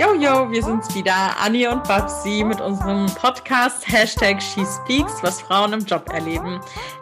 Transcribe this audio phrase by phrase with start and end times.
[0.00, 5.84] Yo, wir sind's wieder, Anni und Babsi mit unserem Podcast Hashtag SheSpeaks, was Frauen im
[5.84, 6.58] Job erleben.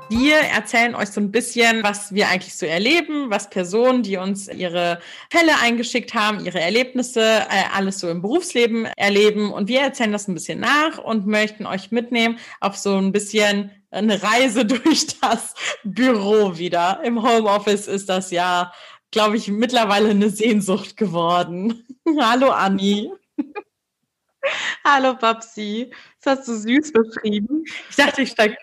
[0.08, 4.49] Wir erzählen euch so ein bisschen, was wir eigentlich so erleben, was Personen, die uns
[4.49, 4.99] ihre
[5.31, 9.53] Fälle eingeschickt haben, ihre Erlebnisse, äh, alles so im Berufsleben erleben.
[9.53, 13.71] Und wir erzählen das ein bisschen nach und möchten euch mitnehmen auf so ein bisschen
[13.93, 15.55] eine Reise durch das
[15.85, 17.01] Büro wieder.
[17.05, 18.73] Im Homeoffice ist das ja
[19.11, 21.86] glaube ich, mittlerweile eine Sehnsucht geworden.
[22.20, 23.11] Hallo Anni.
[24.85, 25.93] Hallo Babsi.
[26.22, 27.64] Das hast du süß beschrieben.
[27.90, 28.57] Ich dachte, ich steige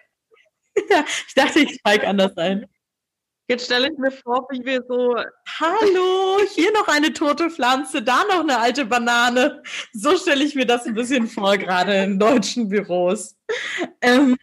[0.75, 2.65] ich dachte, ich steige anders ein.
[3.47, 5.15] Jetzt stelle ich mir vor, wie wir so.
[5.59, 9.61] Hallo, hier noch eine tote Pflanze, da noch eine alte Banane.
[9.93, 13.35] So stelle ich mir das ein bisschen vor, gerade in deutschen Büros.
[14.01, 14.35] Ähm,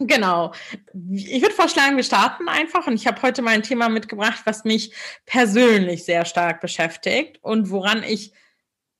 [0.00, 0.52] Genau.
[1.10, 2.86] Ich würde vorschlagen, wir starten einfach.
[2.86, 4.92] Und ich habe heute mal ein Thema mitgebracht, was mich
[5.26, 8.32] persönlich sehr stark beschäftigt und woran ich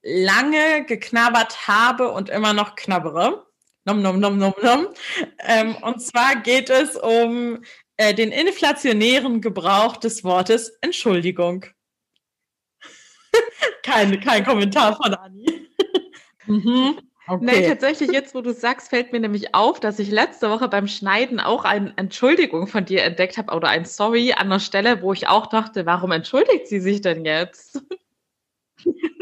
[0.02, 3.47] lange geknabbert habe und immer noch knabbere.
[3.85, 4.88] Nom, nom, nom, nom, nom.
[5.38, 7.62] Ähm, und zwar geht es um
[7.96, 11.66] äh, den inflationären Gebrauch des Wortes Entschuldigung.
[13.83, 15.68] kein, kein Kommentar von Anni.
[16.46, 17.07] mhm.
[17.29, 17.45] Okay.
[17.45, 20.88] Nein, tatsächlich, jetzt wo du sagst, fällt mir nämlich auf, dass ich letzte Woche beim
[20.88, 25.12] Schneiden auch eine Entschuldigung von dir entdeckt habe oder ein Sorry an der Stelle, wo
[25.12, 27.82] ich auch dachte, warum entschuldigt sie sich denn jetzt?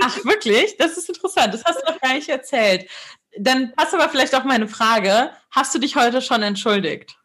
[0.01, 0.77] Ach, wirklich?
[0.77, 1.53] Das ist interessant.
[1.53, 2.89] Das hast du noch gar nicht erzählt.
[3.39, 5.31] Dann passt aber vielleicht auch meine Frage.
[5.51, 7.19] Hast du dich heute schon entschuldigt?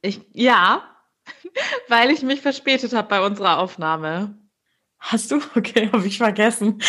[0.00, 0.82] Ich, ja,
[1.88, 4.36] weil ich mich verspätet habe bei unserer Aufnahme.
[4.98, 5.40] Hast du?
[5.54, 6.82] Okay, habe ich vergessen.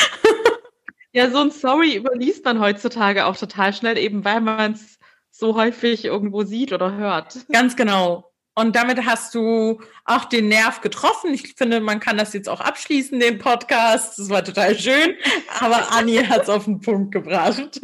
[1.14, 4.98] Ja, so ein Sorry überliest man heutzutage auch total schnell, eben weil man es
[5.30, 7.46] so häufig irgendwo sieht oder hört.
[7.52, 8.32] Ganz genau.
[8.56, 11.34] Und damit hast du auch den Nerv getroffen.
[11.34, 14.20] Ich finde, man kann das jetzt auch abschließen, den Podcast.
[14.20, 15.16] Das war total schön.
[15.60, 17.80] Aber Anni hat es auf den Punkt gebracht.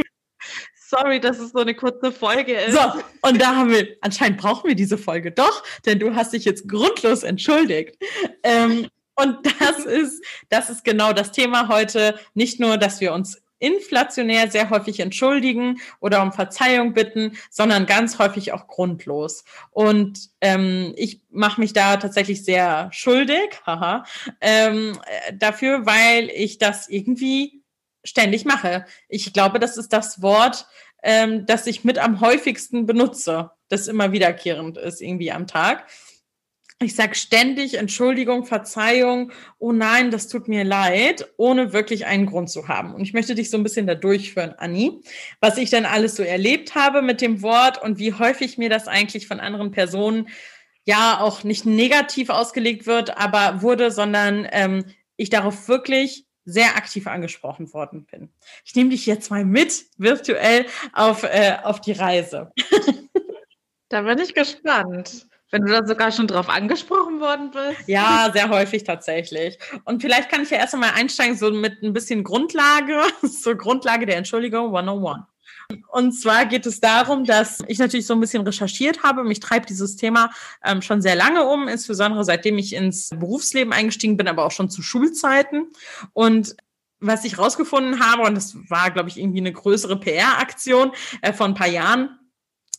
[0.76, 2.74] Sorry, dass es so eine kurze Folge ist.
[2.74, 2.80] So,
[3.22, 6.68] und da haben wir, anscheinend brauchen wir diese Folge doch, denn du hast dich jetzt
[6.68, 7.96] grundlos entschuldigt.
[8.42, 8.88] Ähm,
[9.20, 12.20] und das ist, das ist genau das Thema heute.
[12.34, 18.18] Nicht nur, dass wir uns inflationär sehr häufig entschuldigen oder um Verzeihung bitten, sondern ganz
[18.18, 19.44] häufig auch grundlos.
[19.72, 24.06] Und ähm, ich mache mich da tatsächlich sehr schuldig, haha,
[24.40, 24.98] ähm,
[25.34, 27.62] dafür, weil ich das irgendwie
[28.06, 28.86] ständig mache.
[29.10, 30.66] Ich glaube, das ist das Wort,
[31.04, 35.86] ähm, das ich mit am häufigsten benutze, das immer wiederkehrend ist irgendwie am Tag
[36.82, 42.50] ich sage ständig Entschuldigung, Verzeihung, oh nein, das tut mir leid, ohne wirklich einen Grund
[42.50, 42.94] zu haben.
[42.94, 45.02] Und ich möchte dich so ein bisschen da durchführen, Anni,
[45.42, 48.88] was ich dann alles so erlebt habe mit dem Wort und wie häufig mir das
[48.88, 50.30] eigentlich von anderen Personen
[50.86, 54.86] ja auch nicht negativ ausgelegt wird, aber wurde, sondern ähm,
[55.18, 58.30] ich darauf wirklich sehr aktiv angesprochen worden bin.
[58.66, 62.52] Ich nehme dich jetzt mal mit virtuell auf, äh, auf die Reise.
[63.90, 65.28] da bin ich gespannt.
[65.52, 67.88] Wenn du da sogar schon drauf angesprochen worden bist?
[67.88, 69.58] Ja, sehr häufig tatsächlich.
[69.84, 74.06] Und vielleicht kann ich ja erst einmal einsteigen, so mit ein bisschen Grundlage, so Grundlage
[74.06, 75.26] der Entschuldigung 101.
[75.92, 79.24] Und zwar geht es darum, dass ich natürlich so ein bisschen recherchiert habe.
[79.24, 80.32] Mich treibt dieses Thema
[80.64, 84.70] ähm, schon sehr lange um, insbesondere seitdem ich ins Berufsleben eingestiegen bin, aber auch schon
[84.70, 85.68] zu Schulzeiten.
[86.14, 86.56] Und
[87.00, 91.46] was ich rausgefunden habe, und das war, glaube ich, irgendwie eine größere PR-Aktion äh, vor
[91.46, 92.20] ein paar Jahren,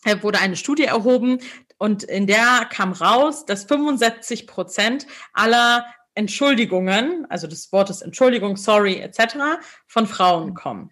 [0.05, 1.39] äh, wurde eine Studie erhoben,
[1.81, 9.01] und in der kam raus, dass 65 Prozent aller Entschuldigungen, also des Wortes Entschuldigung, sorry
[9.01, 10.91] etc., von Frauen kommen.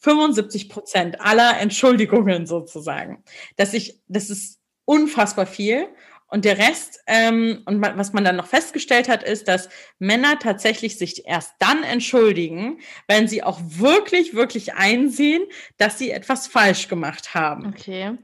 [0.00, 3.24] 75 Prozent aller Entschuldigungen sozusagen.
[3.56, 5.88] Dass ich, das ist unfassbar viel.
[6.26, 10.98] Und der Rest, ähm, und was man dann noch festgestellt hat, ist, dass Männer tatsächlich
[10.98, 12.78] sich erst dann entschuldigen,
[13.08, 15.44] wenn sie auch wirklich, wirklich einsehen,
[15.78, 17.68] dass sie etwas falsch gemacht haben.
[17.68, 18.18] Okay.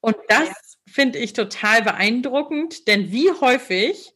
[0.00, 4.14] Und das finde ich total beeindruckend, denn wie häufig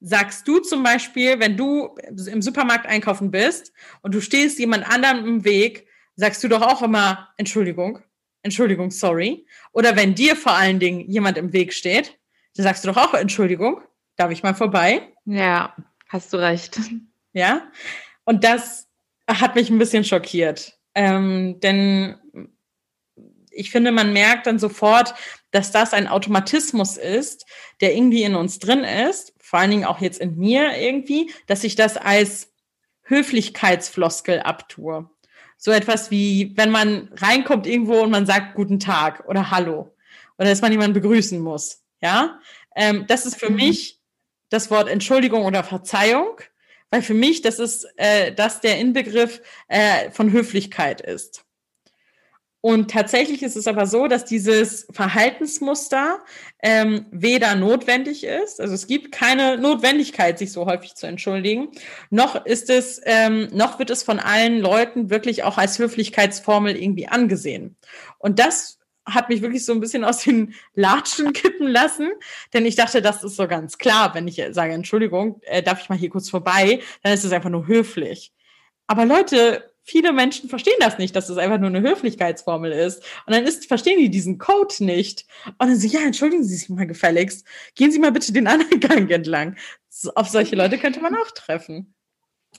[0.00, 3.72] sagst du zum Beispiel, wenn du im Supermarkt einkaufen bist
[4.02, 5.86] und du stehst jemand anderem im Weg,
[6.16, 8.00] sagst du doch auch immer Entschuldigung,
[8.42, 9.46] Entschuldigung, sorry.
[9.72, 12.18] Oder wenn dir vor allen Dingen jemand im Weg steht,
[12.56, 13.80] dann sagst du doch auch Entschuldigung,
[14.16, 15.12] darf ich mal vorbei?
[15.26, 15.76] Ja,
[16.08, 16.78] hast du recht.
[17.32, 17.70] Ja,
[18.24, 18.88] und das
[19.28, 20.76] hat mich ein bisschen schockiert.
[20.94, 22.16] Ähm, denn
[23.60, 25.14] ich finde, man merkt dann sofort,
[25.50, 27.46] dass das ein Automatismus ist,
[27.80, 31.62] der irgendwie in uns drin ist, vor allen Dingen auch jetzt in mir irgendwie, dass
[31.62, 32.52] ich das als
[33.02, 35.10] Höflichkeitsfloskel abtue.
[35.58, 39.94] So etwas wie, wenn man reinkommt irgendwo und man sagt Guten Tag oder Hallo
[40.38, 41.82] oder dass man jemanden begrüßen muss.
[42.00, 42.40] Ja,
[42.74, 43.56] ähm, das ist für mhm.
[43.56, 44.00] mich
[44.48, 46.40] das Wort Entschuldigung oder Verzeihung,
[46.90, 51.44] weil für mich das ist, äh, das der Inbegriff äh, von Höflichkeit ist.
[52.62, 56.18] Und tatsächlich ist es aber so, dass dieses Verhaltensmuster
[56.62, 61.68] ähm, weder notwendig ist, also es gibt keine Notwendigkeit, sich so häufig zu entschuldigen,
[62.10, 67.08] noch ist es, ähm, noch wird es von allen Leuten wirklich auch als Höflichkeitsformel irgendwie
[67.08, 67.76] angesehen.
[68.18, 72.10] Und das hat mich wirklich so ein bisschen aus den Latschen kippen lassen,
[72.52, 75.88] denn ich dachte, das ist so ganz klar, wenn ich sage, Entschuldigung, äh, darf ich
[75.88, 78.32] mal hier kurz vorbei, dann ist es einfach nur höflich.
[78.86, 83.02] Aber Leute, viele Menschen verstehen das nicht, dass es das einfach nur eine Höflichkeitsformel ist.
[83.26, 85.26] Und dann ist, verstehen die diesen Code nicht.
[85.58, 87.46] Und dann so, ja, entschuldigen Sie sich mal gefälligst.
[87.74, 89.56] Gehen Sie mal bitte den anderen Gang entlang.
[90.14, 91.94] Auf solche Leute könnte man auch treffen.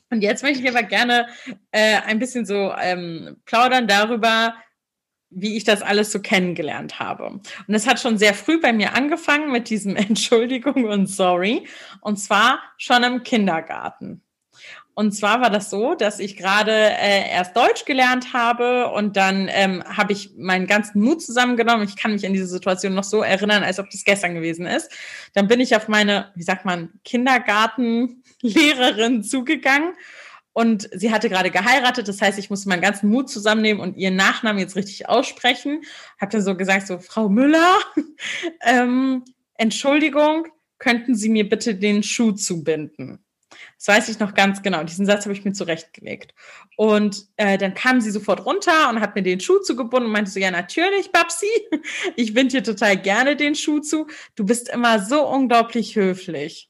[0.09, 1.27] Und jetzt möchte ich aber gerne
[1.71, 4.55] äh, ein bisschen so ähm, plaudern darüber,
[5.29, 7.25] wie ich das alles so kennengelernt habe.
[7.25, 11.67] Und es hat schon sehr früh bei mir angefangen mit diesem Entschuldigung und Sorry.
[12.01, 14.21] Und zwar schon im Kindergarten.
[15.01, 19.49] Und zwar war das so, dass ich gerade äh, erst Deutsch gelernt habe und dann
[19.51, 21.87] ähm, habe ich meinen ganzen Mut zusammengenommen.
[21.87, 24.91] Ich kann mich an diese Situation noch so erinnern, als ob das gestern gewesen ist.
[25.33, 29.95] Dann bin ich auf meine, wie sagt man, Kindergartenlehrerin zugegangen
[30.53, 32.07] und sie hatte gerade geheiratet.
[32.07, 35.81] Das heißt, ich musste meinen ganzen Mut zusammennehmen und ihren Nachnamen jetzt richtig aussprechen.
[36.19, 37.79] Habe dann so gesagt, so Frau Müller,
[38.61, 39.25] ähm,
[39.55, 40.45] Entschuldigung,
[40.77, 43.25] könnten Sie mir bitte den Schuh zubinden?
[43.77, 44.83] Das weiß ich noch ganz genau.
[44.83, 46.33] Diesen Satz habe ich mir zurechtgelegt.
[46.77, 50.31] Und äh, dann kam sie sofort runter und hat mir den Schuh zugebunden und meinte
[50.31, 51.47] so, ja, natürlich, Babsi,
[52.15, 54.07] ich binde dir total gerne den Schuh zu.
[54.35, 56.69] Du bist immer so unglaublich höflich.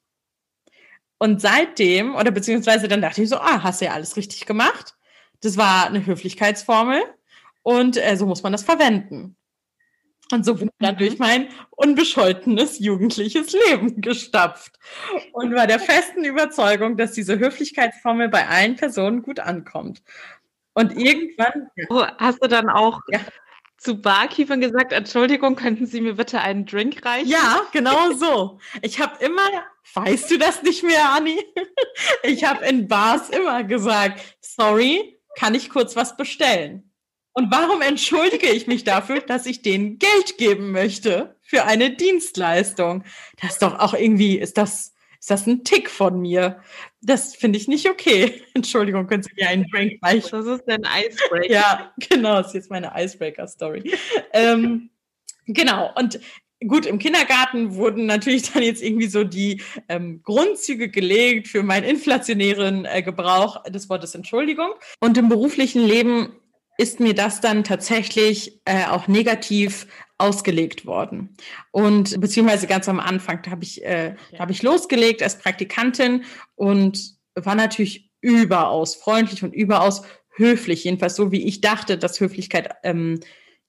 [1.17, 4.95] Und seitdem, oder beziehungsweise dann dachte ich so, ah, hast du ja alles richtig gemacht.
[5.41, 7.01] Das war eine Höflichkeitsformel
[7.63, 9.35] und äh, so muss man das verwenden.
[10.31, 11.19] Und so bin ich dann durch mhm.
[11.19, 14.79] mein unbescholtenes jugendliches Leben gestapft
[15.33, 20.01] und war der festen Überzeugung, dass diese Höflichkeitsformel bei allen Personen gut ankommt.
[20.73, 21.69] Und irgendwann.
[21.89, 23.19] Oh, hast du dann auch ja.
[23.77, 27.27] zu Barkeepern gesagt, Entschuldigung, könnten Sie mir bitte einen Drink reichen?
[27.27, 28.59] Ja, genau so.
[28.81, 29.47] Ich habe immer,
[29.93, 31.39] weißt du das nicht mehr, Anni?
[32.23, 36.90] Ich habe in Bars immer gesagt, sorry, kann ich kurz was bestellen?
[37.33, 43.03] Und warum entschuldige ich mich dafür, dass ich denen Geld geben möchte für eine Dienstleistung?
[43.41, 46.61] Das ist doch auch irgendwie, ist das, ist das ein Tick von mir?
[47.01, 48.43] Das finde ich nicht okay.
[48.53, 50.29] Entschuldigung, können Sie mir einen Drink reichen?
[50.31, 51.51] Das ist ein Icebreaker.
[51.51, 53.93] Ja, genau, das ist jetzt meine Icebreaker-Story.
[54.33, 54.89] ähm,
[55.45, 56.19] genau, und
[56.67, 61.85] gut, im Kindergarten wurden natürlich dann jetzt irgendwie so die ähm, Grundzüge gelegt für meinen
[61.85, 64.71] inflationären äh, Gebrauch des Wortes Entschuldigung.
[64.99, 66.33] Und im beruflichen Leben
[66.81, 69.85] ist mir das dann tatsächlich äh, auch negativ
[70.17, 71.37] ausgelegt worden.
[71.69, 76.23] Und beziehungsweise ganz am Anfang, da habe ich, äh, da habe ich losgelegt als Praktikantin
[76.55, 80.01] und war natürlich überaus freundlich und überaus
[80.35, 83.19] höflich, jedenfalls so wie ich dachte, dass Höflichkeit ähm,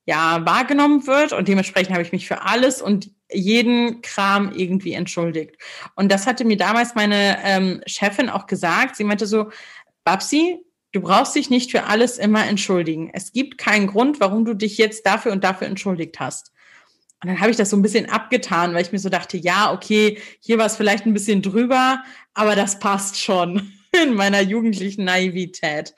[0.06, 1.34] ja wahrgenommen wird.
[1.34, 5.56] Und dementsprechend habe ich mich für alles und jeden Kram irgendwie entschuldigt.
[5.96, 8.96] Und das hatte mir damals meine ähm, Chefin auch gesagt.
[8.96, 9.50] Sie meinte so,
[10.02, 13.10] Babsi, Du brauchst dich nicht für alles immer entschuldigen.
[13.12, 16.52] Es gibt keinen Grund, warum du dich jetzt dafür und dafür entschuldigt hast.
[17.22, 19.72] Und dann habe ich das so ein bisschen abgetan, weil ich mir so dachte, ja,
[19.72, 22.02] okay, hier war es vielleicht ein bisschen drüber,
[22.34, 23.72] aber das passt schon
[24.02, 25.94] in meiner jugendlichen Naivität.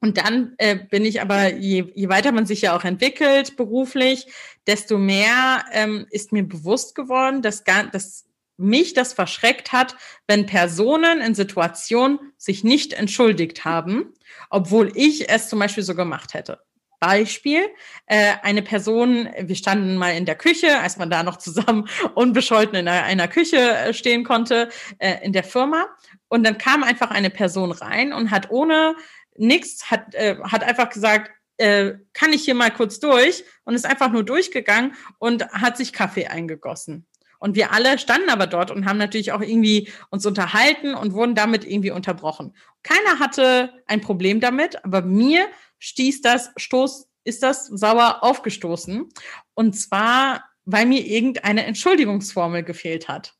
[0.00, 4.26] Und dann äh, bin ich aber, je, je weiter man sich ja auch entwickelt beruflich,
[4.66, 8.27] desto mehr ähm, ist mir bewusst geworden, dass, gar, dass
[8.58, 9.96] mich das verschreckt hat,
[10.26, 14.12] wenn Personen in Situationen sich nicht entschuldigt haben,
[14.50, 16.60] obwohl ich es zum Beispiel so gemacht hätte.
[17.00, 17.68] Beispiel,
[18.06, 22.74] äh, eine Person, wir standen mal in der Küche, als man da noch zusammen unbescholten
[22.74, 25.86] in einer, Küche äh, stehen konnte, äh, in der Firma.
[26.28, 28.96] Und dann kam einfach eine Person rein und hat ohne
[29.36, 33.86] nichts, hat, äh, hat einfach gesagt, äh, kann ich hier mal kurz durch und ist
[33.86, 37.07] einfach nur durchgegangen und hat sich Kaffee eingegossen.
[37.38, 41.34] Und wir alle standen aber dort und haben natürlich auch irgendwie uns unterhalten und wurden
[41.34, 42.54] damit irgendwie unterbrochen.
[42.82, 45.46] Keiner hatte ein Problem damit, aber mir
[45.78, 49.08] stieß das, stoß, ist das sauer aufgestoßen.
[49.54, 53.34] Und zwar, weil mir irgendeine Entschuldigungsformel gefehlt hat.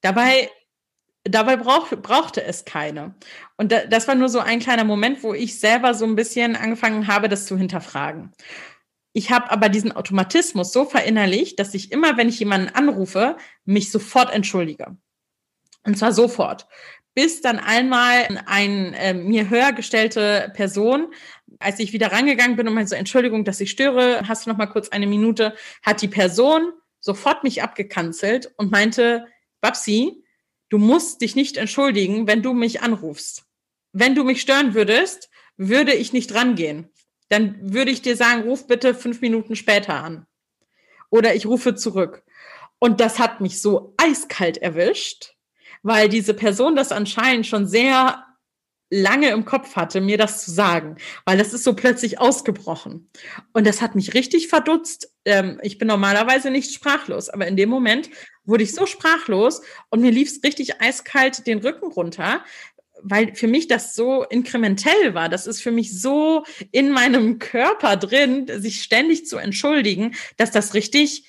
[0.00, 0.50] Dabei,
[1.24, 3.14] dabei brauch, brauchte es keine.
[3.56, 7.06] Und das war nur so ein kleiner Moment, wo ich selber so ein bisschen angefangen
[7.06, 8.32] habe, das zu hinterfragen.
[9.12, 13.90] Ich habe aber diesen Automatismus so verinnerlicht, dass ich immer, wenn ich jemanden anrufe, mich
[13.90, 14.96] sofort entschuldige.
[15.84, 16.66] Und zwar sofort.
[17.14, 21.12] Bis dann einmal ein äh, mir höher gestellte Person,
[21.58, 24.56] als ich wieder rangegangen bin und meinte so, Entschuldigung, dass ich störe, hast du noch
[24.56, 29.26] mal kurz eine Minute, hat die Person sofort mich abgekanzelt und meinte,
[29.60, 30.24] Babsi,
[30.70, 33.44] du musst dich nicht entschuldigen, wenn du mich anrufst.
[33.92, 35.28] Wenn du mich stören würdest,
[35.58, 36.91] würde ich nicht rangehen.
[37.28, 40.26] Dann würde ich dir sagen, ruf bitte fünf Minuten später an.
[41.10, 42.22] Oder ich rufe zurück.
[42.78, 45.34] Und das hat mich so eiskalt erwischt,
[45.82, 48.24] weil diese Person das anscheinend schon sehr
[48.92, 53.08] lange im Kopf hatte, mir das zu sagen, weil das ist so plötzlich ausgebrochen.
[53.54, 55.10] Und das hat mich richtig verdutzt.
[55.24, 58.10] Ähm, ich bin normalerweise nicht sprachlos, aber in dem Moment
[58.44, 62.44] wurde ich so sprachlos und mir lief es richtig eiskalt den Rücken runter,
[63.02, 65.28] weil für mich das so inkrementell war.
[65.28, 70.74] Das ist für mich so in meinem Körper drin, sich ständig zu entschuldigen, dass das
[70.74, 71.26] richtig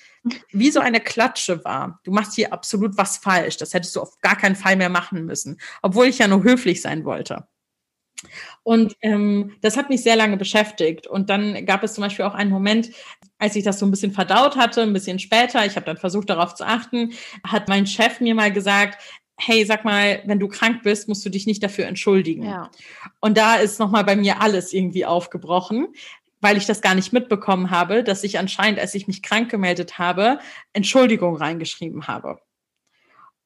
[0.52, 2.00] wie so eine Klatsche war.
[2.04, 3.58] Du machst hier absolut was falsch.
[3.58, 6.80] Das hättest du auf gar keinen Fall mehr machen müssen, obwohl ich ja nur höflich
[6.80, 7.46] sein wollte.
[8.62, 11.06] Und ähm, das hat mich sehr lange beschäftigt.
[11.06, 12.90] Und dann gab es zum Beispiel auch einen Moment,
[13.38, 16.30] als ich das so ein bisschen verdaut hatte, ein bisschen später, ich habe dann versucht
[16.30, 17.12] darauf zu achten,
[17.46, 19.02] hat mein Chef mir mal gesagt,
[19.36, 22.44] hey, sag mal, wenn du krank bist, musst du dich nicht dafür entschuldigen.
[22.44, 22.70] Ja.
[23.20, 25.88] Und da ist nochmal bei mir alles irgendwie aufgebrochen,
[26.40, 29.98] weil ich das gar nicht mitbekommen habe, dass ich anscheinend, als ich mich krank gemeldet
[29.98, 30.38] habe,
[30.72, 32.38] Entschuldigung reingeschrieben habe.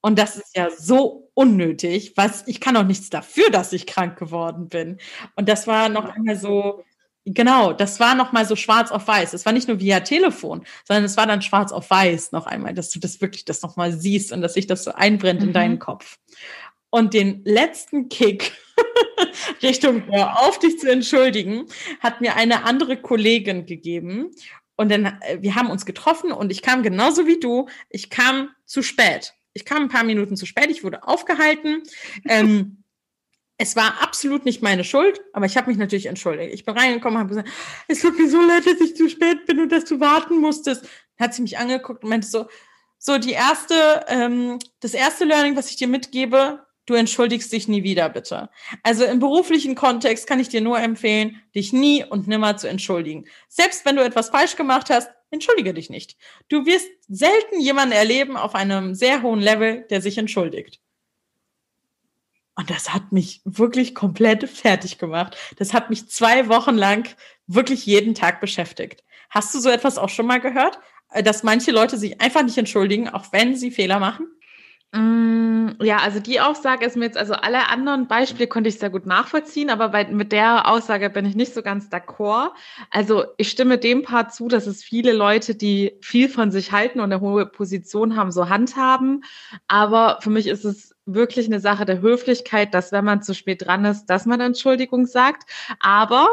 [0.00, 4.18] Und das ist ja so unnötig, was ich kann auch nichts dafür, dass ich krank
[4.18, 4.99] geworden bin.
[5.37, 6.85] Und das war noch einmal so,
[7.35, 9.32] genau, das war noch mal so schwarz auf weiß.
[9.35, 12.75] Es war nicht nur via Telefon, sondern es war dann schwarz auf weiß noch einmal,
[12.75, 15.49] dass du das wirklich das noch mal siehst und dass sich das so einbrennt mhm.
[15.49, 16.18] in deinen Kopf.
[16.90, 18.52] Und den letzten Kick
[19.62, 21.66] Richtung Hör auf dich zu entschuldigen,
[22.00, 24.30] hat mir eine andere Kollegin gegeben.
[24.76, 27.68] Und dann, äh, wir haben uns getroffen und ich kam genauso wie du.
[27.90, 29.35] Ich kam zu spät.
[29.52, 31.82] Ich kam ein paar Minuten zu spät, ich wurde aufgehalten.
[32.28, 32.85] Ähm,
[33.59, 36.55] es war absolut nicht meine Schuld, aber ich habe mich natürlich entschuldigt.
[36.55, 37.49] Ich bin reingekommen, habe gesagt,
[37.88, 40.88] es tut mir so leid, dass ich zu spät bin und dass du warten musstest.
[41.19, 42.47] Hat sie mich angeguckt und meinte so,
[42.99, 47.83] so die erste, ähm, das erste Learning, was ich dir mitgebe, du entschuldigst dich nie
[47.83, 48.49] wieder, bitte.
[48.85, 53.27] Also im beruflichen Kontext kann ich dir nur empfehlen, dich nie und nimmer zu entschuldigen.
[53.49, 56.17] Selbst wenn du etwas falsch gemacht hast, entschuldige dich nicht.
[56.49, 60.81] Du wirst selten jemanden erleben auf einem sehr hohen Level, der sich entschuldigt.
[62.59, 65.37] Und das hat mich wirklich komplett fertig gemacht.
[65.59, 67.09] Das hat mich zwei Wochen lang
[67.47, 69.05] wirklich jeden Tag beschäftigt.
[69.31, 70.81] Hast du so etwas auch schon mal gehört?
[71.12, 74.27] Äh, dass manche Leute sich einfach nicht entschuldigen, auch wenn sie Fehler machen?
[74.91, 78.91] Mm, ja, also die Aussage ist mir jetzt, also alle anderen Beispiele konnte ich sehr
[78.91, 82.50] gut nachvollziehen, aber bei, mit der Aussage bin ich nicht so ganz d'accord.
[82.91, 86.99] Also ich stimme dem Part zu, dass es viele Leute, die viel von sich halten
[86.99, 89.23] und eine hohe Position haben, so handhaben.
[89.69, 93.67] Aber für mich ist es wirklich eine Sache der Höflichkeit, dass wenn man zu spät
[93.67, 95.50] dran ist, dass man Entschuldigung sagt.
[95.81, 96.29] Aber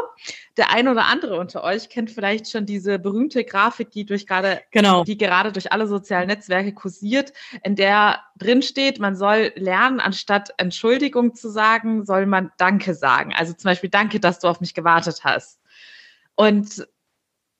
[0.56, 4.60] der ein oder andere unter euch kennt vielleicht schon diese berühmte Grafik, die durch gerade,
[4.70, 5.04] genau.
[5.04, 7.32] die gerade durch alle sozialen Netzwerke kursiert,
[7.64, 13.32] in der drin steht, man soll lernen, anstatt Entschuldigung zu sagen, soll man Danke sagen.
[13.34, 15.60] Also zum Beispiel Danke, dass du auf mich gewartet hast.
[16.34, 16.86] Und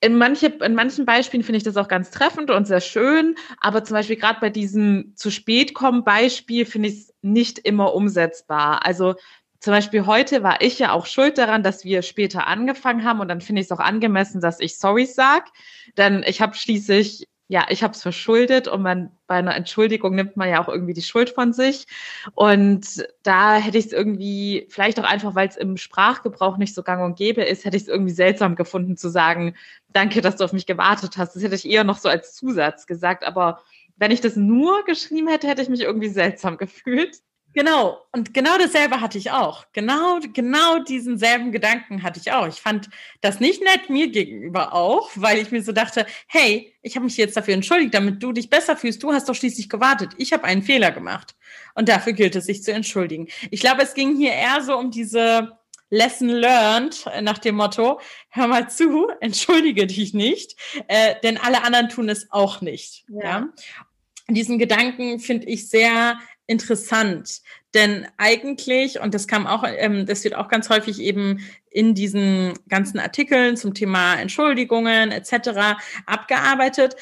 [0.06, 3.82] in, manche, in manchen Beispielen finde ich das auch ganz treffend und sehr schön, aber
[3.82, 8.86] zum Beispiel gerade bei diesem zu spät kommen Beispiel finde ich es nicht immer umsetzbar.
[8.86, 9.16] Also
[9.58, 13.26] zum Beispiel heute war ich ja auch schuld daran, dass wir später angefangen haben und
[13.26, 15.46] dann finde ich es auch angemessen, dass ich sorry sag,
[15.96, 20.36] denn ich habe schließlich ja, ich habe es verschuldet und man bei einer Entschuldigung nimmt
[20.36, 21.86] man ja auch irgendwie die Schuld von sich.
[22.34, 26.82] Und da hätte ich es irgendwie, vielleicht auch einfach, weil es im Sprachgebrauch nicht so
[26.82, 29.54] gang und gäbe ist, hätte ich es irgendwie seltsam gefunden zu sagen,
[29.88, 31.36] danke, dass du auf mich gewartet hast.
[31.36, 33.24] Das hätte ich eher noch so als Zusatz gesagt.
[33.24, 33.60] Aber
[33.96, 37.18] wenn ich das nur geschrieben hätte, hätte ich mich irgendwie seltsam gefühlt.
[37.56, 39.64] Genau, und genau dasselbe hatte ich auch.
[39.72, 42.46] Genau, genau diesen selben Gedanken hatte ich auch.
[42.46, 42.90] Ich fand
[43.22, 47.16] das nicht nett mir gegenüber auch, weil ich mir so dachte, hey, ich habe mich
[47.16, 49.02] jetzt dafür entschuldigt, damit du dich besser fühlst.
[49.02, 50.10] Du hast doch schließlich gewartet.
[50.18, 51.34] Ich habe einen Fehler gemacht.
[51.74, 53.28] Und dafür gilt es, sich zu entschuldigen.
[53.50, 55.56] Ich glaube, es ging hier eher so um diese
[55.88, 60.56] Lesson learned nach dem Motto, hör mal zu, entschuldige dich nicht,
[60.88, 63.06] äh, denn alle anderen tun es auch nicht.
[63.08, 63.22] Ja.
[63.22, 63.48] ja?
[64.28, 67.40] Diesen Gedanken finde ich sehr interessant.
[67.74, 72.54] Denn eigentlich, und das kam auch, ähm, das wird auch ganz häufig eben in diesen
[72.68, 75.76] ganzen Artikeln zum Thema Entschuldigungen etc.
[76.06, 76.96] abgearbeitet,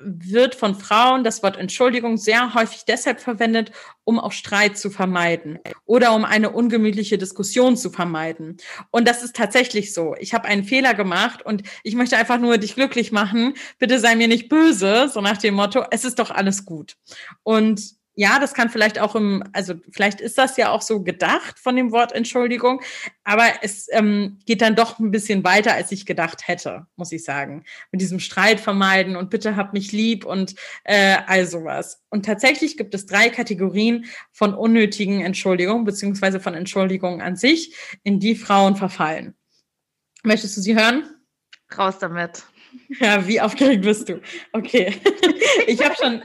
[0.00, 3.72] wird von Frauen das Wort Entschuldigung sehr häufig deshalb verwendet,
[4.04, 8.58] um auch Streit zu vermeiden oder um eine ungemütliche Diskussion zu vermeiden.
[8.90, 10.14] Und das ist tatsächlich so.
[10.18, 13.54] Ich habe einen Fehler gemacht und ich möchte einfach nur dich glücklich machen.
[13.78, 16.96] Bitte sei mir nicht böse, so nach dem Motto, es ist doch alles gut.
[17.42, 21.56] Und ja, das kann vielleicht auch im, also vielleicht ist das ja auch so gedacht
[21.56, 22.82] von dem Wort Entschuldigung,
[23.22, 27.22] aber es ähm, geht dann doch ein bisschen weiter, als ich gedacht hätte, muss ich
[27.22, 27.62] sagen.
[27.92, 32.02] Mit diesem Streit vermeiden und bitte hab mich lieb und äh, all sowas.
[32.10, 38.18] Und tatsächlich gibt es drei Kategorien von unnötigen Entschuldigungen, beziehungsweise von Entschuldigungen an sich, in
[38.18, 39.36] die Frauen verfallen.
[40.24, 41.08] Möchtest du sie hören?
[41.78, 42.42] Raus damit.
[42.98, 44.20] Ja, wie aufgeregt bist du?
[44.52, 44.92] Okay.
[45.66, 46.22] Ich habe schon.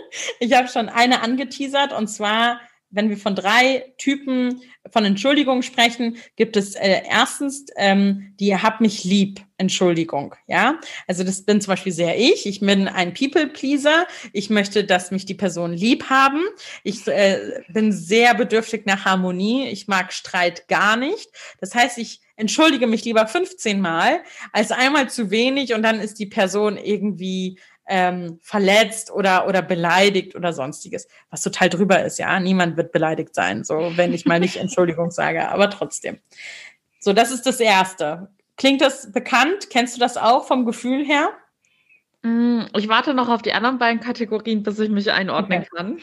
[0.40, 6.16] Ich habe schon eine angeteasert und zwar, wenn wir von drei Typen von Entschuldigung sprechen,
[6.36, 10.34] gibt es äh, erstens ähm, die Hab mich lieb Entschuldigung.
[10.46, 12.46] Ja, also das bin zum Beispiel sehr ich.
[12.46, 14.06] Ich bin ein People Pleaser.
[14.32, 16.42] Ich möchte, dass mich die Person lieb haben.
[16.84, 19.66] Ich äh, bin sehr bedürftig nach Harmonie.
[19.68, 21.28] Ich mag Streit gar nicht.
[21.60, 24.20] Das heißt, ich entschuldige mich lieber 15 Mal
[24.52, 30.36] als einmal zu wenig und dann ist die Person irgendwie ähm, verletzt oder, oder beleidigt
[30.36, 32.38] oder sonstiges, was total drüber ist, ja.
[32.38, 36.18] Niemand wird beleidigt sein, so wenn ich mal nicht Entschuldigung sage, aber trotzdem.
[37.00, 38.28] So, das ist das Erste.
[38.56, 39.70] Klingt das bekannt?
[39.70, 41.30] Kennst du das auch vom Gefühl her?
[42.22, 45.70] Mm, ich warte noch auf die anderen beiden Kategorien, bis ich mich einordnen okay.
[45.74, 45.98] kann.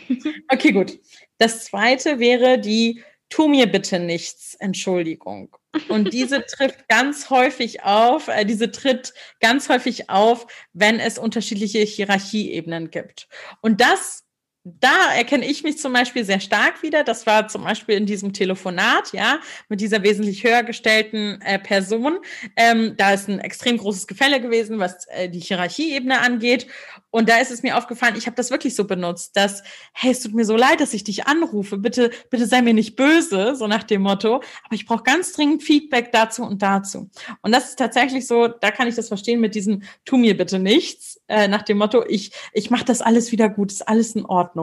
[0.52, 0.98] Okay, gut.
[1.38, 5.56] Das zweite wäre die Tu mir bitte nichts, Entschuldigung.
[5.90, 11.80] Und diese trifft ganz häufig auf, äh, diese tritt ganz häufig auf, wenn es unterschiedliche
[11.80, 13.28] Hierarchieebenen gibt.
[13.62, 14.25] Und das
[14.66, 17.04] da erkenne ich mich zum Beispiel sehr stark wieder.
[17.04, 22.18] Das war zum Beispiel in diesem Telefonat, ja, mit dieser wesentlich höher gestellten äh, Person.
[22.56, 26.66] Ähm, da ist ein extrem großes Gefälle gewesen, was äh, die Hierarchieebene angeht.
[27.12, 30.22] Und da ist es mir aufgefallen, ich habe das wirklich so benutzt, dass, hey, es
[30.22, 31.78] tut mir so leid, dass ich dich anrufe.
[31.78, 34.38] Bitte, bitte sei mir nicht böse, so nach dem Motto.
[34.38, 37.10] Aber ich brauche ganz dringend Feedback dazu und dazu.
[37.44, 40.58] Und das ist tatsächlich so, da kann ich das verstehen mit diesem, tu mir bitte
[40.58, 44.26] nichts, äh, nach dem Motto, ich, ich mache das alles wieder gut, ist alles in
[44.26, 44.55] Ordnung.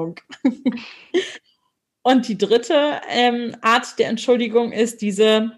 [2.03, 5.53] Und die dritte ähm, Art der Entschuldigung ist diese,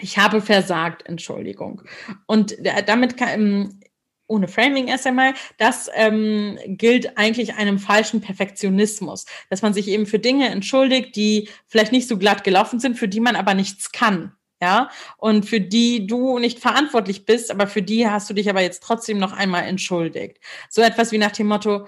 [0.00, 1.82] ich habe versagt, Entschuldigung.
[2.26, 2.56] Und
[2.86, 3.80] damit kann, ähm,
[4.26, 10.06] ohne Framing erst einmal, das ähm, gilt eigentlich einem falschen Perfektionismus, dass man sich eben
[10.06, 13.92] für Dinge entschuldigt, die vielleicht nicht so glatt gelaufen sind, für die man aber nichts
[13.92, 14.32] kann.
[14.62, 18.62] Ja, und für die du nicht verantwortlich bist, aber für die hast du dich aber
[18.62, 20.38] jetzt trotzdem noch einmal entschuldigt.
[20.70, 21.86] So etwas wie nach dem Motto,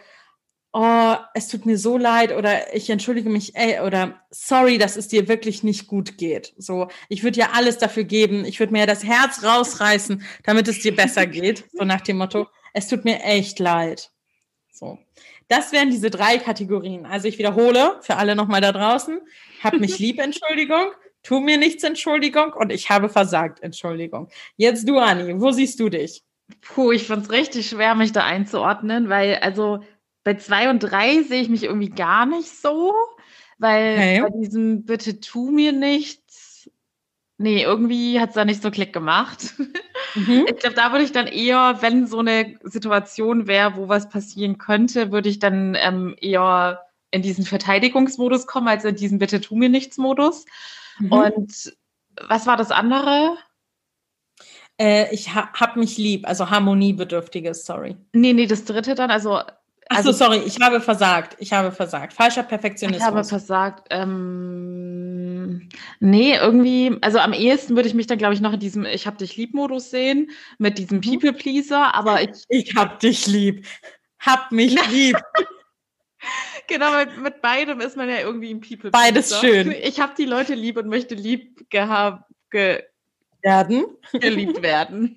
[0.79, 5.09] oh, es tut mir so leid oder ich entschuldige mich, ey, oder sorry, dass es
[5.09, 6.53] dir wirklich nicht gut geht.
[6.59, 10.69] So, ich würde ja alles dafür geben, ich würde mir ja das Herz rausreißen, damit
[10.69, 11.65] es dir besser geht.
[11.73, 14.11] So nach dem Motto, es tut mir echt leid.
[14.71, 14.99] So.
[15.49, 17.07] Das wären diese drei Kategorien.
[17.07, 19.21] Also ich wiederhole für alle nochmal da draußen.
[19.65, 20.91] Hab mich lieb, Entschuldigung.
[21.23, 22.53] Tu mir nichts, Entschuldigung.
[22.53, 24.29] Und ich habe versagt, Entschuldigung.
[24.57, 26.23] Jetzt du, Anni, wo siehst du dich?
[26.61, 29.81] Puh, ich fand es richtig schwer, mich da einzuordnen, weil also
[30.27, 32.93] bei zwei und drei sehe ich mich irgendwie gar nicht so,
[33.59, 34.23] weil okay.
[34.23, 36.69] bei diesem Bitte tu mir nichts,
[37.39, 39.55] nee, irgendwie hat es da nicht so Klick gemacht.
[40.17, 40.47] Mhm.
[40.49, 44.59] Ich glaube, da würde ich dann eher, wenn so eine Situation wäre, wo was passieren
[44.59, 49.55] könnte, würde ich dann ähm, eher in diesen Verteidigungsmodus kommen, als in diesen Bitte tu
[49.55, 50.45] mir nichts Modus.
[50.99, 51.13] Mhm.
[51.13, 51.77] Und
[52.21, 53.37] was war das andere?
[54.77, 57.97] Äh, ich ha hab mich lieb, also harmoniebedürftiges, sorry.
[58.13, 59.41] Nee, nee, das dritte dann, also
[59.89, 61.37] Also, sorry, ich habe versagt.
[61.39, 62.13] Ich habe versagt.
[62.13, 63.01] Falscher Perfektionismus.
[63.01, 63.87] Ich habe versagt.
[63.91, 65.69] Ähm,
[66.01, 69.07] nee, irgendwie, also am ehesten würde ich mich dann, glaube ich, noch in diesem Ich
[69.07, 71.03] hab dich lieb Modus sehen, mit diesem mhm.
[71.03, 72.31] People Pleaser, aber ich.
[72.49, 73.67] Ich hab dich lieb.
[74.19, 75.17] Hab mich lieb.
[76.67, 79.05] genau, mit, mit, beidem ist man ja irgendwie ein People Pleaser.
[79.05, 79.71] Beides schön.
[79.71, 82.83] Ich habe die Leute lieb und möchte lieb gehabt, ge
[83.47, 83.87] werden.
[84.13, 85.17] Geliebt werden.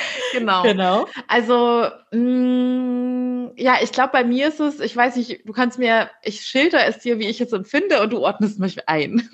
[0.32, 0.62] genau.
[0.62, 1.08] Genau.
[1.26, 5.78] Also, mh, mm, ja, ich glaube, bei mir ist es, ich weiß nicht, du kannst
[5.78, 9.28] mir, ich schilder es dir, wie ich es empfinde und du ordnest mich ein.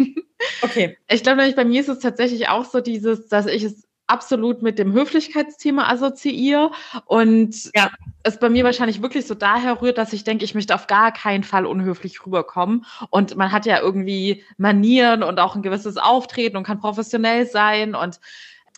[0.62, 0.96] Okay.
[1.08, 4.62] Ich glaube nämlich, bei mir ist es tatsächlich auch so dieses, dass ich es absolut
[4.62, 6.70] mit dem Höflichkeitsthema assoziiere
[7.06, 7.90] und ja.
[8.22, 11.12] es bei mir wahrscheinlich wirklich so daher rührt, dass ich denke, ich möchte auf gar
[11.12, 16.56] keinen Fall unhöflich rüberkommen und man hat ja irgendwie Manieren und auch ein gewisses Auftreten
[16.56, 18.20] und kann professionell sein und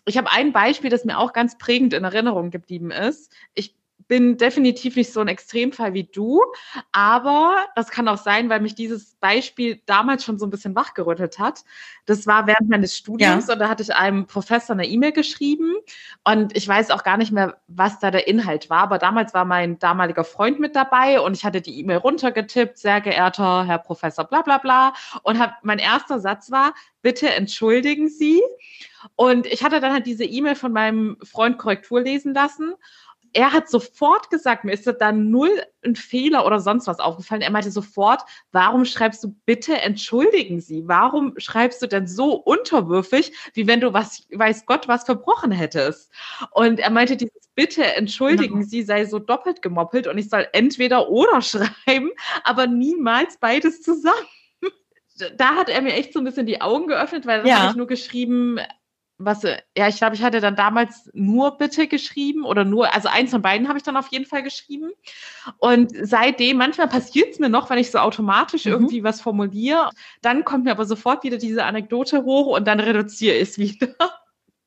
[0.09, 3.31] ich habe ein Beispiel, das mir auch ganz prägend in Erinnerung geblieben ist.
[3.55, 3.75] Ich
[4.09, 6.43] bin definitiv nicht so ein Extremfall wie du,
[6.93, 11.39] aber das kann auch sein, weil mich dieses Beispiel damals schon so ein bisschen wachgerüttelt
[11.39, 11.63] hat.
[12.07, 13.53] Das war während meines Studiums ja.
[13.53, 15.75] und da hatte ich einem Professor eine E-Mail geschrieben
[16.25, 19.45] und ich weiß auch gar nicht mehr, was da der Inhalt war, aber damals war
[19.45, 24.25] mein damaliger Freund mit dabei und ich hatte die E-Mail runtergetippt, sehr geehrter Herr Professor,
[24.25, 28.41] bla bla bla und hab, mein erster Satz war, bitte entschuldigen Sie.
[29.15, 32.75] Und ich hatte dann halt diese E-Mail von meinem Freund Korrektur lesen lassen
[33.33, 35.51] er hat sofort gesagt, mir ist da null
[35.85, 37.43] ein Fehler oder sonst was aufgefallen.
[37.43, 40.87] Er meinte sofort, warum schreibst du bitte entschuldigen Sie?
[40.87, 46.11] Warum schreibst du denn so unterwürfig, wie wenn du was, weiß Gott, was verbrochen hättest?
[46.53, 48.67] Und er meinte, dieses bitte entschuldigen genau.
[48.69, 52.11] Sie sei so doppelt gemoppelt und ich soll entweder oder schreiben,
[52.45, 54.27] aber niemals beides zusammen
[55.37, 57.59] da hat er mir echt so ein bisschen die Augen geöffnet, weil dann ja.
[57.59, 58.59] habe ich nur geschrieben,
[59.19, 63.33] was, ja, ich glaube, ich hatte dann damals nur bitte geschrieben oder nur, also eins
[63.33, 64.93] von beiden habe ich dann auf jeden Fall geschrieben.
[65.59, 68.73] Und seitdem, manchmal passiert es mir noch, wenn ich so automatisch mhm.
[68.73, 69.91] irgendwie was formuliere,
[70.23, 73.89] dann kommt mir aber sofort wieder diese Anekdote hoch und dann reduziere ich es wieder.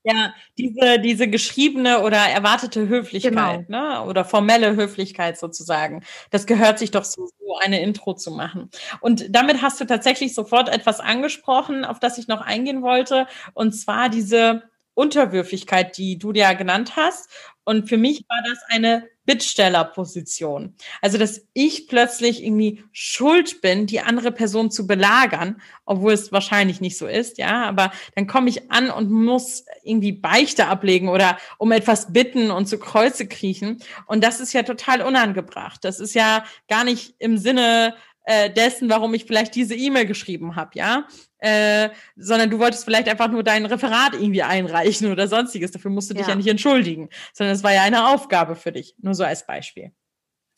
[0.04, 4.00] Ja, diese, diese geschriebene oder erwartete Höflichkeit, genau.
[4.02, 4.04] ne?
[4.06, 6.04] Oder formelle Höflichkeit sozusagen.
[6.32, 8.72] Das gehört sich doch so, so eine Intro zu machen.
[9.00, 13.28] Und damit hast du tatsächlich sofort etwas angesprochen, auf das ich noch eingehen wollte.
[13.54, 14.64] Und zwar diese
[14.96, 17.30] Unterwürfigkeit, die du ja genannt hast.
[17.64, 20.76] Und für mich war das eine Bittstellerposition.
[21.02, 26.82] Also, dass ich plötzlich irgendwie schuld bin, die andere Person zu belagern, obwohl es wahrscheinlich
[26.82, 27.66] nicht so ist, ja.
[27.66, 32.68] Aber dann komme ich an und muss irgendwie Beichte ablegen oder um etwas bitten und
[32.68, 33.82] zu Kreuze kriechen.
[34.08, 35.84] Und das ist ja total unangebracht.
[35.84, 40.56] Das ist ja gar nicht im Sinne äh, dessen, warum ich vielleicht diese E-Mail geschrieben
[40.56, 41.08] habe, ja,
[41.40, 45.72] äh, sondern du wolltest vielleicht einfach nur dein Referat irgendwie einreichen oder sonstiges.
[45.72, 48.72] Dafür musst du dich ja, ja nicht entschuldigen, sondern es war ja eine Aufgabe für
[48.72, 49.92] dich, nur so als Beispiel.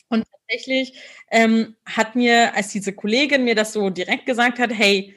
[0.10, 0.99] Und tatsächlich
[1.32, 5.15] ähm, hat mir, als diese Kollegin mir das so direkt gesagt hat, hey,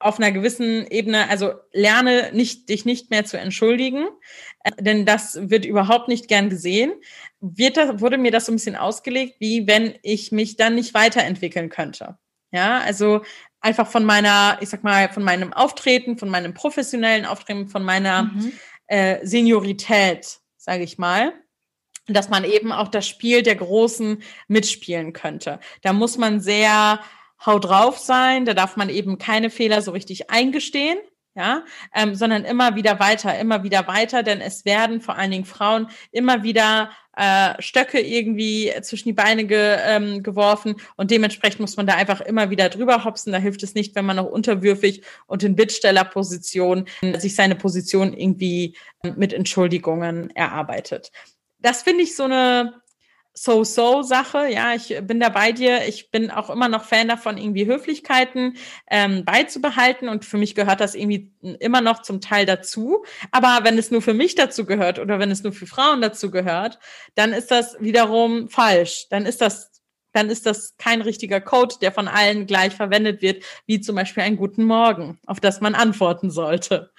[0.00, 4.08] auf einer gewissen Ebene, also lerne nicht, dich nicht mehr zu entschuldigen,
[4.64, 6.92] äh, denn das wird überhaupt nicht gern gesehen.
[7.40, 10.94] Wird das, wurde mir das so ein bisschen ausgelegt, wie wenn ich mich dann nicht
[10.94, 12.18] weiterentwickeln könnte.
[12.50, 13.22] Ja, also
[13.60, 18.24] einfach von meiner, ich sag mal, von meinem Auftreten, von meinem professionellen Auftreten, von meiner
[18.24, 18.52] mhm.
[18.86, 21.32] äh, Seniorität, sage ich mal
[22.12, 25.60] dass man eben auch das Spiel der Großen mitspielen könnte.
[25.82, 27.00] Da muss man sehr
[27.44, 30.98] hau drauf sein, da darf man eben keine Fehler so richtig eingestehen,
[31.34, 35.44] ja, ähm, sondern immer wieder weiter, immer wieder weiter, denn es werden vor allen Dingen
[35.44, 41.76] Frauen immer wieder äh, Stöcke irgendwie zwischen die Beine ge, ähm, geworfen und dementsprechend muss
[41.76, 43.32] man da einfach immer wieder drüber hopsen.
[43.32, 46.86] Da hilft es nicht, wenn man noch unterwürfig und in Bittstellerposition
[47.18, 51.12] sich seine Position irgendwie mit Entschuldigungen erarbeitet.
[51.58, 52.80] Das finde ich so eine
[53.34, 54.48] So-So-Sache.
[54.48, 55.86] Ja, ich bin da bei dir.
[55.86, 58.56] Ich bin auch immer noch Fan davon, irgendwie Höflichkeiten
[58.90, 60.08] ähm, beizubehalten.
[60.08, 63.04] Und für mich gehört das irgendwie immer noch zum Teil dazu.
[63.30, 66.30] Aber wenn es nur für mich dazu gehört oder wenn es nur für Frauen dazu
[66.30, 66.78] gehört,
[67.14, 69.06] dann ist das wiederum falsch.
[69.10, 69.79] Dann ist das
[70.12, 74.22] dann ist das kein richtiger Code, der von allen gleich verwendet wird, wie zum Beispiel
[74.22, 76.90] ein Guten Morgen, auf das man antworten sollte.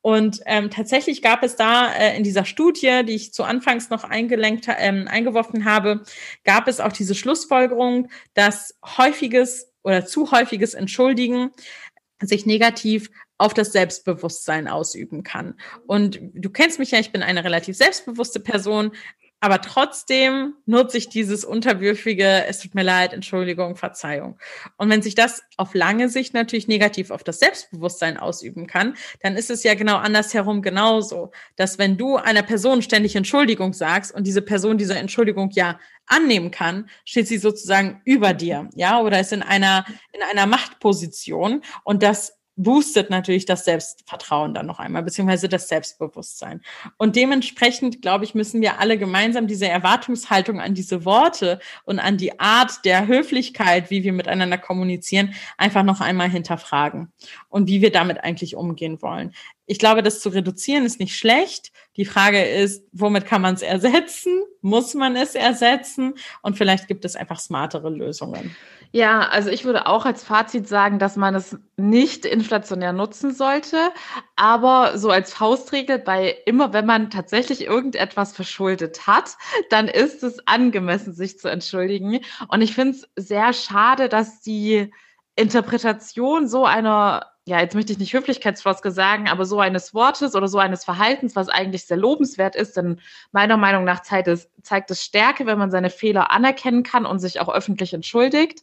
[0.00, 4.04] Und ähm, tatsächlich gab es da äh, in dieser Studie, die ich zu Anfangs noch
[4.04, 6.02] eingelenkt, ähm, eingeworfen habe,
[6.44, 11.50] gab es auch diese Schlussfolgerung, dass häufiges oder zu häufiges Entschuldigen
[12.20, 15.54] sich negativ auf das Selbstbewusstsein ausüben kann.
[15.86, 18.92] Und du kennst mich ja, ich bin eine relativ selbstbewusste Person,
[19.40, 24.38] aber trotzdem nutze ich dieses unterwürfige, es tut mir leid, Entschuldigung, Verzeihung.
[24.78, 29.36] Und wenn sich das auf lange Sicht natürlich negativ auf das Selbstbewusstsein ausüben kann, dann
[29.36, 34.26] ist es ja genau andersherum genauso, dass wenn du einer Person ständig Entschuldigung sagst und
[34.26, 39.32] diese Person diese Entschuldigung ja annehmen kann, steht sie sozusagen über dir, ja, oder ist
[39.32, 45.48] in einer, in einer Machtposition und das boostet natürlich das Selbstvertrauen dann noch einmal, beziehungsweise
[45.48, 46.62] das Selbstbewusstsein.
[46.96, 52.16] Und dementsprechend, glaube ich, müssen wir alle gemeinsam diese Erwartungshaltung an diese Worte und an
[52.16, 57.12] die Art der Höflichkeit, wie wir miteinander kommunizieren, einfach noch einmal hinterfragen
[57.48, 59.34] und wie wir damit eigentlich umgehen wollen.
[59.66, 61.72] Ich glaube, das zu reduzieren ist nicht schlecht.
[61.96, 64.42] Die Frage ist, womit kann man es ersetzen?
[64.60, 66.14] Muss man es ersetzen?
[66.42, 68.54] Und vielleicht gibt es einfach smartere Lösungen.
[68.92, 73.90] Ja, also ich würde auch als Fazit sagen, dass man es nicht inflationär nutzen sollte,
[74.36, 79.36] aber so als Faustregel bei immer, wenn man tatsächlich irgendetwas verschuldet hat,
[79.70, 82.20] dann ist es angemessen, sich zu entschuldigen.
[82.48, 84.92] Und ich finde es sehr schade, dass die
[85.34, 90.48] Interpretation so einer ja, jetzt möchte ich nicht Höflichkeitsfloske sagen, aber so eines Wortes oder
[90.48, 94.90] so eines Verhaltens, was eigentlich sehr lobenswert ist, denn meiner Meinung nach zeigt es, zeigt
[94.90, 98.62] es Stärke, wenn man seine Fehler anerkennen kann und sich auch öffentlich entschuldigt.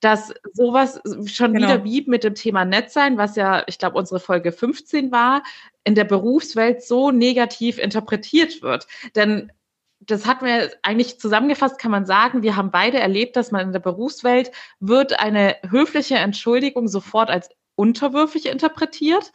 [0.00, 1.68] Dass sowas schon genau.
[1.68, 5.44] wieder wie mit dem Thema Nett sein, was ja, ich glaube, unsere Folge 15 war,
[5.84, 8.88] in der Berufswelt so negativ interpretiert wird.
[9.14, 9.52] Denn
[10.00, 13.72] das hat mir eigentlich zusammengefasst, kann man sagen, wir haben beide erlebt, dass man in
[13.72, 14.50] der Berufswelt
[14.80, 19.32] wird eine höfliche Entschuldigung sofort als unterwürfig interpretiert.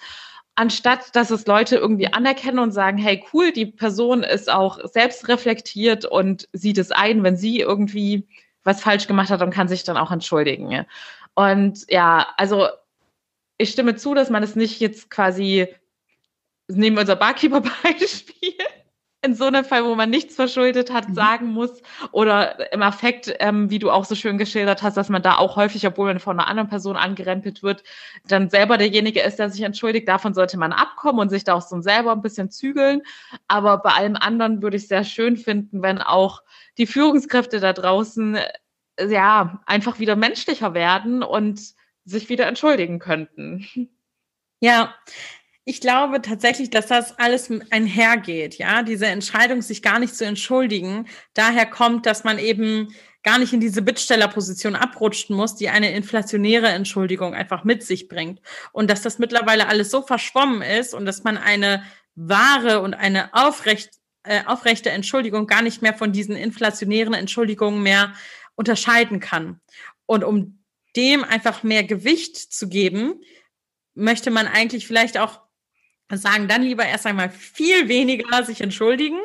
[0.55, 5.27] anstatt dass es Leute irgendwie anerkennen und sagen, hey, cool, die Person ist auch selbst
[5.27, 8.27] reflektiert und sieht es ein, wenn sie irgendwie
[8.63, 10.85] was falsch gemacht hat und kann sich dann auch entschuldigen.
[11.33, 12.67] Und ja, also
[13.57, 15.67] ich stimme zu, dass man es nicht jetzt quasi,
[16.67, 18.53] nehmen wir unser Barkeeper-Beispiel,
[19.23, 21.13] in so einem Fall, wo man nichts verschuldet hat, mhm.
[21.15, 21.81] sagen muss.
[22.11, 25.55] Oder im Affekt, ähm, wie du auch so schön geschildert hast, dass man da auch
[25.55, 27.83] häufig, obwohl man von einer anderen Person angerempelt wird,
[28.27, 30.07] dann selber derjenige ist, der sich entschuldigt.
[30.07, 33.01] Davon sollte man abkommen und sich da auch so selber ein bisschen zügeln.
[33.47, 36.43] Aber bei allem anderen würde ich sehr schön finden, wenn auch
[36.77, 41.61] die Führungskräfte da draußen äh, ja einfach wieder menschlicher werden und
[42.05, 43.89] sich wieder entschuldigen könnten.
[44.59, 44.95] Ja,
[45.65, 51.07] ich glaube tatsächlich, dass das alles einhergeht, ja, diese Entscheidung, sich gar nicht zu entschuldigen,
[51.33, 56.67] daher kommt, dass man eben gar nicht in diese Bittstellerposition abrutschen muss, die eine inflationäre
[56.67, 58.41] Entschuldigung einfach mit sich bringt.
[58.73, 61.83] Und dass das mittlerweile alles so verschwommen ist und dass man eine
[62.15, 63.91] wahre und eine aufrecht,
[64.23, 68.13] äh, aufrechte Entschuldigung gar nicht mehr von diesen inflationären Entschuldigungen mehr
[68.55, 69.61] unterscheiden kann.
[70.05, 70.59] Und um
[70.97, 73.21] dem einfach mehr Gewicht zu geben,
[73.95, 75.42] möchte man eigentlich vielleicht auch
[76.17, 79.19] sagen, dann lieber erst einmal viel weniger sich entschuldigen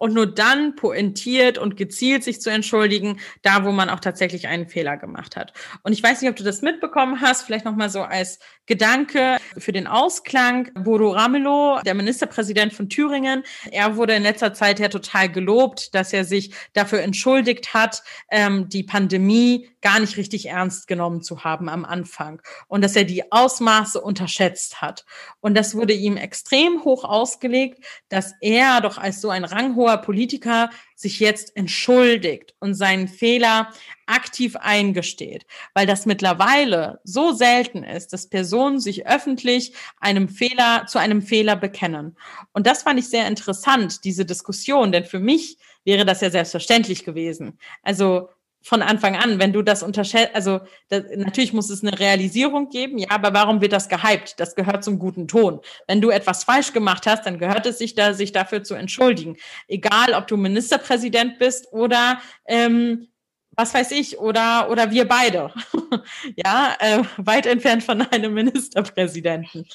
[0.00, 4.66] und nur dann pointiert und gezielt sich zu entschuldigen, da wo man auch tatsächlich einen
[4.66, 5.52] Fehler gemacht hat.
[5.82, 9.72] Und ich weiß nicht, ob du das mitbekommen hast, vielleicht nochmal so als Gedanke für
[9.72, 10.70] den Ausklang.
[10.74, 16.14] Bodo Ramelow, der Ministerpräsident von Thüringen, er wurde in letzter Zeit ja total gelobt, dass
[16.14, 21.68] er sich dafür entschuldigt hat, ähm, die Pandemie gar nicht richtig ernst genommen zu haben
[21.68, 25.04] am Anfang und dass er die Ausmaße unterschätzt hat.
[25.40, 30.70] Und das wurde ihm extrem hoch ausgelegt, dass er doch als so ein ranghoher Politiker
[30.94, 33.70] sich jetzt entschuldigt und seinen Fehler
[34.06, 40.98] aktiv eingesteht, weil das mittlerweile so selten ist, dass Personen sich öffentlich einem Fehler zu
[40.98, 42.16] einem Fehler bekennen.
[42.52, 47.04] Und das fand ich sehr interessant, diese Diskussion, denn für mich wäre das ja selbstverständlich
[47.04, 47.58] gewesen.
[47.82, 48.28] Also
[48.62, 52.98] von Anfang an, wenn du das unterschätzt, also das, natürlich muss es eine Realisierung geben,
[52.98, 54.38] ja, aber warum wird das gehypt?
[54.38, 55.60] Das gehört zum guten Ton.
[55.86, 59.36] Wenn du etwas falsch gemacht hast, dann gehört es sich da, sich dafür zu entschuldigen.
[59.66, 63.08] Egal, ob du Ministerpräsident bist oder ähm,
[63.56, 65.52] was weiß ich, oder, oder wir beide.
[66.36, 69.66] ja, äh, weit entfernt von einem Ministerpräsidenten.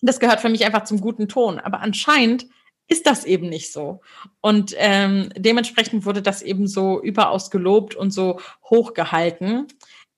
[0.00, 1.58] Das gehört für mich einfach zum guten Ton.
[1.58, 2.46] Aber anscheinend
[2.90, 4.00] ist das eben nicht so.
[4.40, 9.68] Und ähm, dementsprechend wurde das eben so überaus gelobt und so hochgehalten.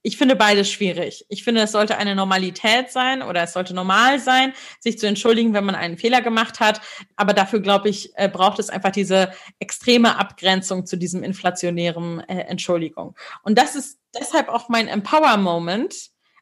[0.01, 1.27] Ich finde beides schwierig.
[1.29, 5.53] Ich finde, es sollte eine Normalität sein oder es sollte normal sein, sich zu entschuldigen,
[5.53, 6.81] wenn man einen Fehler gemacht hat.
[7.15, 12.41] Aber dafür, glaube ich, äh, braucht es einfach diese extreme Abgrenzung zu diesem inflationären äh,
[12.49, 13.15] Entschuldigung.
[13.43, 15.95] Und das ist deshalb auch mein Empower-Moment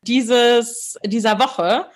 [0.02, 1.90] dieses, dieser Woche,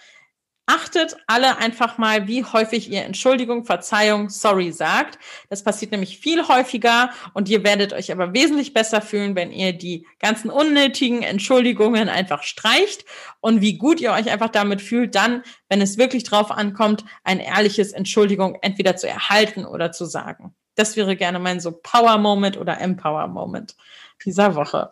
[0.67, 5.19] Achtet alle einfach mal, wie häufig ihr Entschuldigung, Verzeihung, sorry sagt.
[5.51, 9.75] Das passiert nämlich viel häufiger und ihr werdet euch aber wesentlich besser fühlen, wenn ihr
[9.75, 13.05] die ganzen unnötigen Entschuldigungen einfach streicht
[13.41, 17.41] und wie gut ihr euch einfach damit fühlt, dann, wenn es wirklich drauf ankommt, ein
[17.41, 20.55] ehrliches Entschuldigung entweder zu erhalten oder zu sagen.
[20.77, 23.77] Das wäre gerne mein so Power Moment oder Empower Moment
[24.25, 24.89] dieser Woche.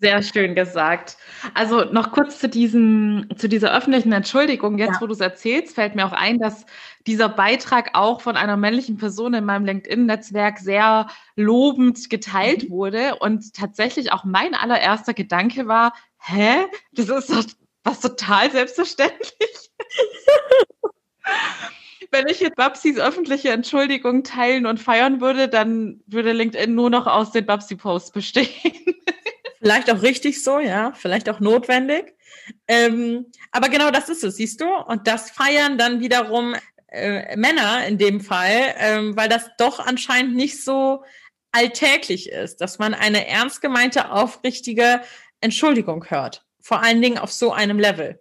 [0.00, 1.16] Sehr schön gesagt.
[1.54, 4.78] Also noch kurz zu diesem, zu dieser öffentlichen Entschuldigung.
[4.78, 5.00] Jetzt, ja.
[5.00, 6.66] wo du es erzählst, fällt mir auch ein, dass
[7.08, 12.70] dieser Beitrag auch von einer männlichen Person in meinem LinkedIn-Netzwerk sehr lobend geteilt mhm.
[12.70, 13.16] wurde.
[13.16, 16.64] Und tatsächlich auch mein allererster Gedanke war, hä?
[16.92, 17.44] Das ist doch
[17.82, 19.32] was total selbstverständlich.
[22.12, 27.08] Wenn ich jetzt Babsis öffentliche Entschuldigung teilen und feiern würde, dann würde LinkedIn nur noch
[27.08, 28.94] aus den Babsi-Posts bestehen.
[29.62, 32.16] Vielleicht auch richtig so, ja, vielleicht auch notwendig.
[32.66, 34.66] Ähm, aber genau das ist es, siehst du?
[34.66, 36.56] Und das feiern dann wiederum
[36.88, 41.04] äh, Männer in dem Fall, ähm, weil das doch anscheinend nicht so
[41.52, 45.00] alltäglich ist, dass man eine ernst gemeinte, aufrichtige
[45.40, 46.44] Entschuldigung hört.
[46.60, 48.20] Vor allen Dingen auf so einem Level.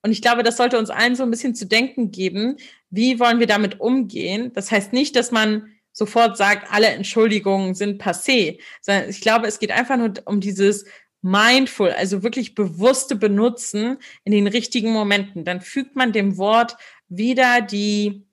[0.00, 2.56] Und ich glaube, das sollte uns allen so ein bisschen zu denken geben.
[2.88, 4.50] Wie wollen wir damit umgehen?
[4.54, 9.58] Das heißt nicht, dass man sofort sagt, alle Entschuldigungen sind passé, sondern ich glaube, es
[9.58, 10.84] geht einfach nur um dieses
[11.22, 15.44] mindful, also wirklich bewusste Benutzen in den richtigen Momenten.
[15.44, 16.76] Dann fügt man dem Wort
[17.08, 18.26] wieder die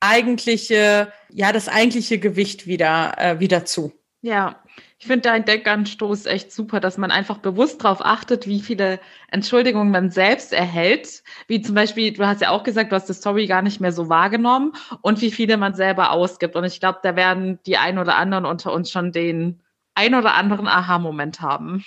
[0.00, 3.92] eigentliche, ja, das eigentliche Gewicht wieder, äh, wieder zu.
[4.20, 4.62] Ja,
[5.04, 9.90] ich finde dein Denkanstoß echt super, dass man einfach bewusst darauf achtet, wie viele Entschuldigungen
[9.90, 11.22] man selbst erhält.
[11.46, 13.92] Wie zum Beispiel, du hast ja auch gesagt, du hast die Story gar nicht mehr
[13.92, 16.56] so wahrgenommen und wie viele man selber ausgibt.
[16.56, 19.60] Und ich glaube, da werden die ein oder anderen unter uns schon den
[19.94, 21.84] ein oder anderen Aha-Moment haben.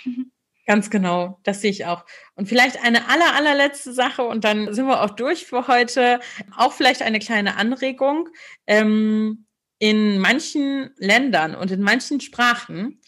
[0.67, 2.05] Ganz genau, das sehe ich auch.
[2.35, 6.19] Und vielleicht eine aller, allerletzte Sache und dann sind wir auch durch für heute.
[6.55, 8.29] Auch vielleicht eine kleine Anregung.
[8.67, 9.46] Ähm,
[9.79, 12.99] in manchen Ländern und in manchen Sprachen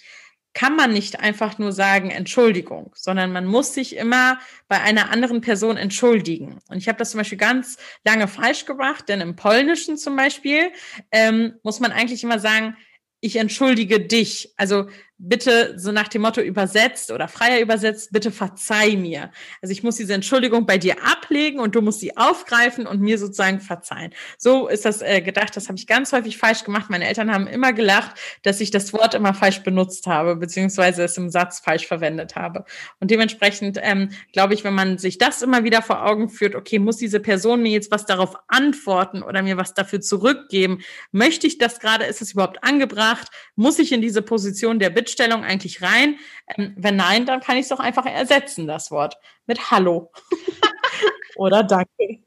[0.53, 5.41] kann man nicht einfach nur sagen Entschuldigung, sondern man muss sich immer bei einer anderen
[5.41, 6.59] Person entschuldigen.
[6.67, 10.71] Und ich habe das zum Beispiel ganz lange falsch gemacht, denn im Polnischen zum Beispiel
[11.11, 12.75] ähm, muss man eigentlich immer sagen,
[13.21, 14.53] ich entschuldige dich.
[14.57, 14.87] Also
[15.19, 19.31] bitte so nach dem Motto übersetzt oder freier übersetzt, bitte verzeih mir.
[19.61, 23.17] Also ich muss diese Entschuldigung bei dir ablegen und du musst sie aufgreifen und mir
[23.17, 24.13] sozusagen verzeihen.
[24.37, 25.57] So ist das äh, gedacht.
[25.57, 26.89] Das habe ich ganz häufig falsch gemacht.
[26.89, 31.17] Meine Eltern haben immer gelacht, dass ich das Wort immer falsch benutzt habe, beziehungsweise es
[31.17, 32.63] im Satz falsch verwendet habe.
[33.01, 36.79] Und dementsprechend ähm, glaube ich, wenn man sich das immer wieder vor Augen führt, okay,
[36.79, 40.79] muss diese Person mir jetzt was darauf antworten oder mir was dafür zurückgeben?
[41.11, 42.05] Möchte ich das gerade?
[42.05, 43.27] Ist es überhaupt angebracht?
[43.57, 46.19] Muss ich in diese Position der Bitte Bittstellung eigentlich rein?
[46.55, 50.11] Ähm, wenn nein, dann kann ich es doch einfach ersetzen, das Wort, mit Hallo.
[51.35, 52.23] Oder Danke.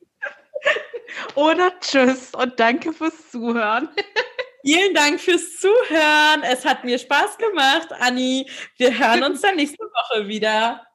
[1.35, 3.89] Oder Tschüss und danke fürs Zuhören.
[4.65, 6.43] Vielen Dank fürs Zuhören.
[6.43, 8.49] Es hat mir Spaß gemacht, Anni.
[8.77, 10.87] Wir hören uns dann nächste Woche wieder.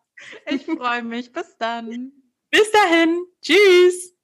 [0.49, 1.31] Ich freue mich.
[1.31, 2.11] Bis dann.
[2.49, 3.25] Bis dahin.
[3.41, 4.16] Tschüss.